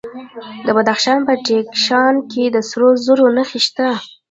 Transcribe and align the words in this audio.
د 0.65 0.67
بدخشان 0.77 1.19
په 1.27 1.33
تیشکان 1.45 2.15
کې 2.31 2.43
د 2.49 2.57
سرو 2.69 2.89
زرو 3.05 3.25
نښې 3.35 3.59
شته. 3.65 3.89